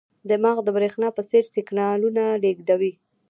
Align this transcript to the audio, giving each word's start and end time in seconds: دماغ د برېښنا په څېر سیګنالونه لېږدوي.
دماغ 0.29 0.57
د 0.63 0.67
برېښنا 0.75 1.09
په 1.17 1.21
څېر 1.29 1.43
سیګنالونه 1.55 2.23
لېږدوي. 2.43 2.93